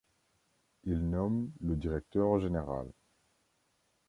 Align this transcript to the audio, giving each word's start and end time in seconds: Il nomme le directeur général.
Il 0.83 0.97
nomme 1.11 1.51
le 1.61 1.75
directeur 1.75 2.39
général. 2.39 2.87